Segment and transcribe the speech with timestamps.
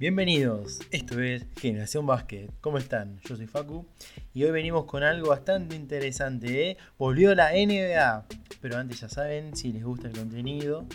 [0.00, 2.50] Bienvenidos, esto es Generación Básquet.
[2.62, 3.20] ¿Cómo están?
[3.28, 3.86] Yo soy Facu
[4.32, 6.70] y hoy venimos con algo bastante interesante.
[6.70, 6.78] ¿eh?
[6.96, 8.24] Volvió la NBA,
[8.62, 10.86] pero antes ya saben, si les gusta el contenido,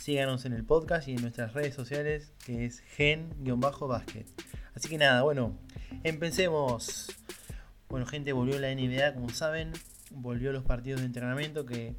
[0.00, 4.26] síganos en el podcast y en nuestras redes sociales que es gen-básquet.
[4.74, 5.56] Así que nada, bueno,
[6.02, 7.16] empecemos.
[7.88, 9.70] Bueno, gente, volvió la NBA, como saben,
[10.10, 11.94] volvió los partidos de entrenamiento que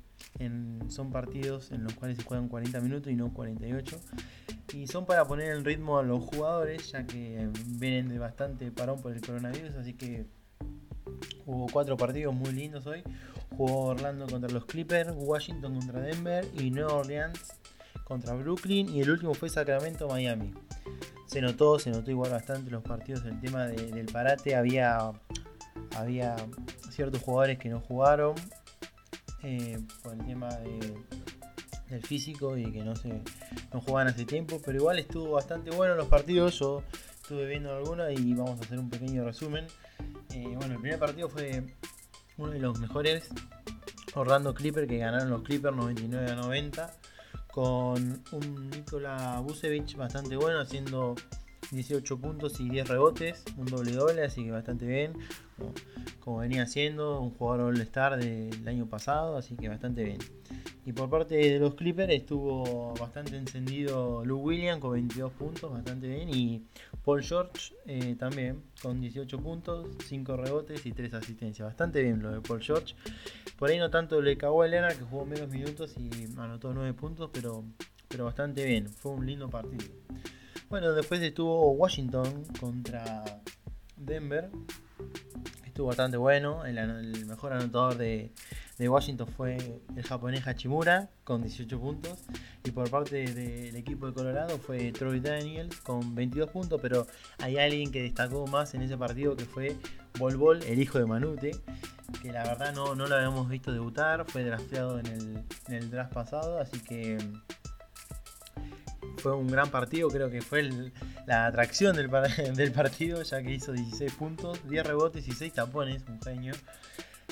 [0.90, 3.98] son partidos en los cuales se juegan 40 minutos y no 48
[4.74, 9.02] y son para poner el ritmo a los jugadores, ya que vienen de bastante parón
[9.02, 10.26] por el coronavirus, así que
[11.46, 13.04] hubo cuatro partidos muy lindos hoy.
[13.58, 17.40] Jugó Orlando contra los Clippers, Washington contra Denver y Nueva Orleans
[18.04, 20.54] contra Brooklyn y el último fue Sacramento Miami.
[21.26, 25.12] Se notó, se notó igual bastante los partidos, el tema del parate, había,
[25.96, 26.36] había
[26.90, 28.36] ciertos jugadores que no jugaron
[29.44, 30.96] eh, por el tema de
[31.90, 33.22] del físico y que no se
[33.74, 36.84] no jugaban hace tiempo, pero igual estuvo bastante bueno los partidos, yo
[37.22, 39.68] estuve viendo algunos y vamos a hacer un pequeño resumen.
[40.34, 41.76] Eh, bueno, el primer partido fue
[42.38, 43.30] uno de los mejores,
[44.16, 46.94] Orlando Clipper, que ganaron los Clippers 99 a 90,
[47.52, 51.16] con un Nikola Vucevic bastante bueno, haciendo
[51.72, 55.14] 18 puntos y 10 rebotes, un doble doble, así que bastante bien,
[56.20, 60.20] como, venía haciendo, un jugador All-Star del año pasado, así que bastante bien.
[60.86, 66.08] Y por parte de los Clippers estuvo bastante encendido Lou Williams con 22 puntos, bastante
[66.08, 66.30] bien.
[66.30, 66.64] Y
[67.06, 71.68] Paul George eh, también con 18 puntos, 5 rebotes y 3 asistencias.
[71.68, 72.96] Bastante bien lo de Paul George.
[73.58, 76.94] Por ahí no tanto le cagó a Leonard que jugó menos minutos y anotó 9
[76.94, 77.64] puntos, pero,
[78.08, 78.90] pero bastante bien.
[78.90, 79.86] Fue un lindo partido.
[80.70, 83.24] Bueno, después estuvo Washington contra
[83.98, 84.52] Denver.
[85.66, 86.64] Estuvo bastante bueno.
[86.64, 88.32] el mejor anotador de,
[88.78, 89.58] de Washington fue
[89.96, 92.20] el japonés Hachimura con 18 puntos.
[92.64, 96.80] Y por parte del equipo de Colorado fue Troy Daniels con 22 puntos.
[96.80, 97.08] Pero
[97.40, 99.76] hay alguien que destacó más en ese partido que fue
[100.20, 101.52] Bol Bol, el hijo de Manute.
[102.22, 104.24] Que la verdad no, no lo habíamos visto debutar.
[104.30, 106.60] Fue drafteado en el, en draft pasado.
[106.60, 107.18] Así que
[109.20, 110.10] fue un gran partido.
[110.10, 110.70] Creo que fue
[111.26, 111.96] la atracción
[112.56, 113.22] del, partido.
[113.22, 116.04] Ya que hizo 16 puntos, 10 rebotes y 6 tapones.
[116.08, 116.54] Un genio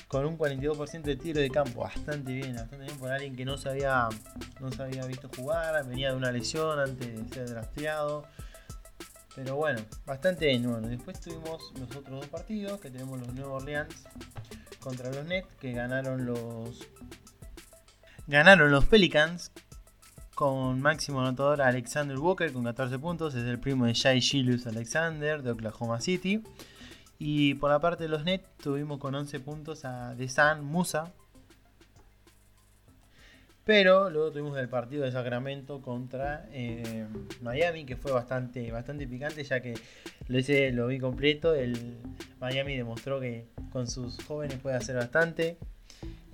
[0.07, 1.81] con un 42% de tiro de campo.
[1.81, 4.07] Bastante bien, bastante bien por alguien que no se había,
[4.59, 8.25] no se visto jugar, venía de una lesión antes de ser drafteado.
[9.35, 10.63] Pero bueno, bastante bien.
[10.69, 14.05] Bueno, después tuvimos los otros dos partidos, que tenemos los Nueva Orleans
[14.79, 16.87] contra los Nets, que ganaron los.
[18.25, 19.51] Ganaron los Pelicans
[20.37, 25.41] con máximo anotador Alexander Walker con 14 puntos, es el primo de Shai Gilus Alexander
[25.41, 26.43] de Oklahoma City.
[27.17, 31.11] Y por la parte de los Nets tuvimos con 11 puntos a Desan Musa.
[33.65, 37.07] Pero luego tuvimos el partido de Sacramento contra eh,
[37.41, 39.73] Miami, que fue bastante, bastante picante, ya que
[40.27, 41.55] lo, hice, lo vi completo.
[41.55, 41.97] El
[42.39, 45.57] Miami demostró que con sus jóvenes puede hacer bastante.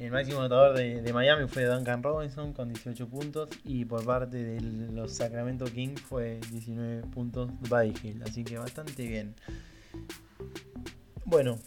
[0.03, 3.49] El máximo anotador de, Miami fue Duncan Robinson con 18 puntos.
[3.63, 4.59] Y por parte de
[4.91, 7.49] los Sacramento Kings fue 19 puntos
[8.03, 8.21] Hill.
[8.27, 9.33] Así que bastante bien.
[11.23, 11.57] Bueno,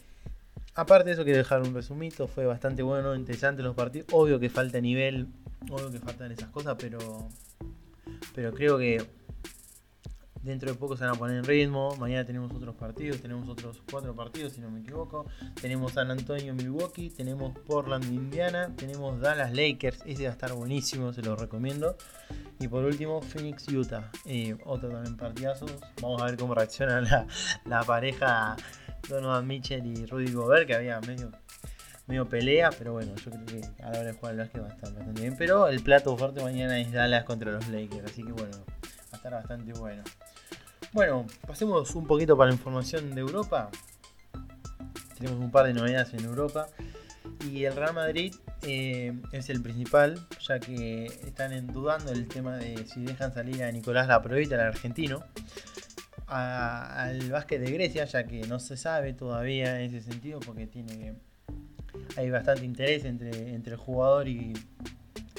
[0.75, 2.29] aparte de eso, quiero dejar un resumito.
[2.29, 4.09] Fue bastante bueno, interesante los partidos.
[4.13, 5.29] Obvio que falta nivel,
[5.71, 7.31] obvio que faltan esas cosas, pero,
[8.35, 9.03] pero creo que
[10.47, 11.95] dentro de poco se van a poner en ritmo.
[11.97, 15.27] Mañana tenemos otros partidos, tenemos otros cuatro partidos, si no me equivoco.
[15.61, 20.03] Tenemos San Antonio, Milwaukee, tenemos Portland, Indiana, tenemos Dallas, Lakers.
[20.07, 21.97] Ese va a estar buenísimo, se lo recomiendo.
[22.59, 24.11] Y por último, Phoenix, Utah.
[24.25, 25.71] Eh, otro también partidazos.
[26.01, 27.01] Vamos a ver cómo reacciona
[27.65, 28.57] la, pareja
[29.09, 31.33] Donovan Mitchell y Rudy Gobert, que había medio,
[32.07, 34.67] medio pelea, pero bueno, yo creo que a la hora de jugar el básquet va
[34.69, 35.37] a estar bastante bien.
[35.37, 39.17] Pero el plato fuerte mañana es Dallas contra los Lakers, así que bueno, va a
[39.17, 40.03] estar bastante bueno.
[40.93, 43.71] Bueno, pasemos un poquito para la información de Europa.
[45.19, 46.69] Tenemos un par de novedades en Europa.
[47.51, 52.87] Y el Real Madrid eh, es el principal, ya que están dudando el tema de
[52.87, 55.23] si dejan salir a Nicolás Laprovita, el argentino
[56.27, 61.15] al básquet de Grecia, ya que no se sabe todavía en ese sentido, porque tiene
[62.17, 64.53] hay bastante interés entre, entre el jugador y,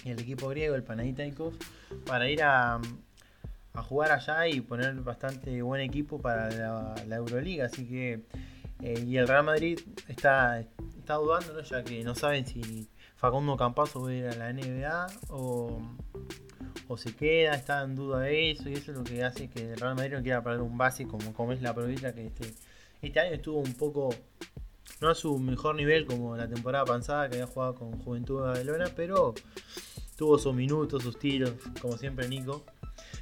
[0.06, 1.56] el equipo griego, el Panathinaikos,
[2.06, 2.80] para ir a,
[3.78, 7.66] a, jugar allá y poner bastante buen equipo para la, Euroliga.
[7.66, 8.26] Así que,
[8.82, 14.02] eh, y el Real Madrid está, está dudando, ya que no saben si Facundo Campazo
[14.02, 15.82] va a ir a la NBA o
[16.88, 19.78] o se queda, está en duda eso, y eso es lo que hace que el
[19.78, 22.54] Real Madrid no quiera perder un base como, como es la provincia que este,
[23.02, 24.10] este año estuvo un poco,
[25.02, 28.48] no a su mejor nivel como la temporada pasada que había jugado con Juventud de
[28.48, 29.34] Badalona, pero
[30.16, 32.64] tuvo sus minutos, sus tiros, como siempre Nico.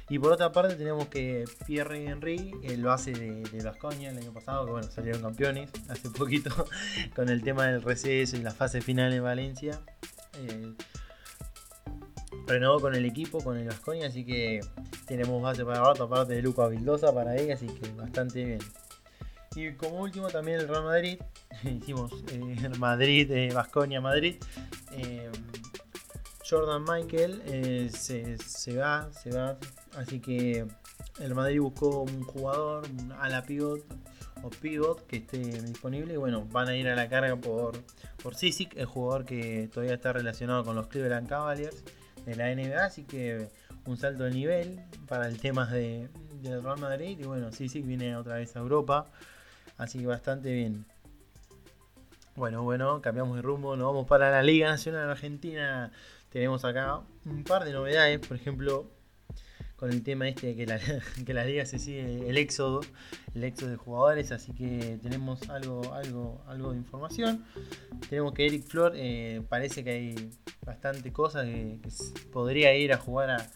[0.08, 4.32] Y por otra parte tenemos que Pierre Henry, el base de, de Vascoña el año
[4.32, 6.50] pasado, que bueno, salieron campeones hace poquito
[7.16, 9.80] con el tema del receso y la fase final en Valencia.
[10.34, 10.74] Eh,
[12.46, 14.60] renovó con el equipo, con el Vascoña, así que
[15.06, 18.60] tenemos base para rato, aparte de Luca Vildosa para ahí, así que bastante bien.
[19.56, 21.18] Y como último también el Real Madrid,
[21.64, 24.36] hicimos eh, Madrid, Vascoña, Madrid.
[24.92, 25.30] Eh,
[26.48, 29.58] Jordan Michael eh, se, se, va, se va,
[29.96, 30.66] así que
[31.18, 33.84] el Madrid buscó un jugador, un ala pivot
[34.42, 36.14] o pivot que esté disponible.
[36.14, 37.82] Y bueno, van a ir a la carga por,
[38.22, 41.82] por Sisic, el jugador que todavía está relacionado con los Cleveland Cavaliers
[42.24, 43.48] de la NBA, así que
[43.86, 46.08] un salto de nivel para el tema de,
[46.42, 47.18] del Real Madrid.
[47.18, 49.06] Y bueno, Sisic viene otra vez a Europa,
[49.78, 50.86] así que bastante bien.
[52.34, 55.90] Bueno, bueno, cambiamos de rumbo, nos vamos para la Liga Nacional Argentina.
[56.28, 58.90] Tenemos acá un par de novedades, por ejemplo,
[59.76, 60.80] con el tema este de que la,
[61.26, 62.80] que la liga se sigue el éxodo,
[63.34, 67.44] el éxodo de jugadores, así que tenemos algo, algo, algo de información.
[68.08, 70.30] Tenemos que Eric Flor eh, parece que hay
[70.64, 71.78] bastante cosas que,
[72.32, 73.46] podría ir a jugar a,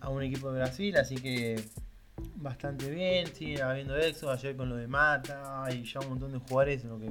[0.00, 1.62] a, un equipo de Brasil, así que
[2.36, 6.38] bastante bien, sigue habiendo éxodo, ayer con lo de Mata y ya un montón de
[6.38, 7.10] jugadores, lo que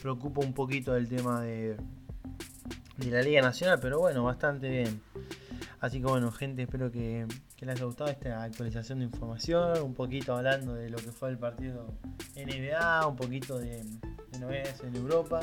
[0.00, 1.76] preocupa un poquito el tema de
[2.96, 5.00] de la Liga Nacional, pero bueno, bastante bien.
[5.80, 7.26] Así que bueno, gente, espero que,
[7.60, 11.38] les haya gustado esta actualización de información, un poquito hablando de lo que fue el
[11.38, 11.94] partido
[12.34, 13.84] NBA, un poquito de,
[14.32, 15.40] de novedades en Europa.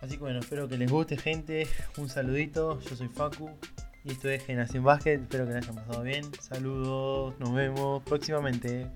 [0.00, 1.66] Así que bueno, espero que les guste gente,
[1.96, 3.50] un saludito, yo soy Facu
[4.04, 8.86] y esto es Generación Basket, espero que les haya pasado bien, saludos, nos vemos próximamente.